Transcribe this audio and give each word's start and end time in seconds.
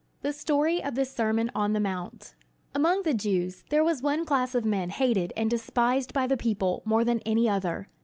THE 0.23 0.33
STORY 0.33 0.81
OF 0.83 0.95
THE 0.95 1.05
SERMON 1.05 1.51
ON 1.53 1.73
THE 1.73 1.79
MOUNT 1.79 2.33
Among 2.73 3.03
the 3.03 3.13
Jews 3.13 3.63
there 3.69 3.83
was 3.83 4.01
one 4.01 4.25
class 4.25 4.55
of 4.55 4.65
men 4.65 4.89
hated 4.89 5.31
and 5.37 5.47
despised 5.47 6.11
by 6.11 6.25
the 6.25 6.37
people 6.37 6.81
more 6.85 7.03
than 7.05 7.19
any 7.19 7.47
other. 7.47 7.87